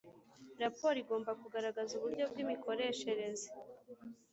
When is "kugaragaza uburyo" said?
1.41-2.23